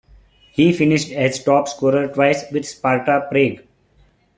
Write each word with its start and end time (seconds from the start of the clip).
He 0.51 0.73
finished 0.73 1.11
as 1.11 1.43
top 1.43 1.67
scorer 1.67 2.07
twice 2.07 2.51
with 2.51 2.67
Sparta 2.67 3.27
Prague. 3.29 3.59